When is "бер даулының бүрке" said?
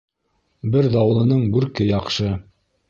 0.77-1.91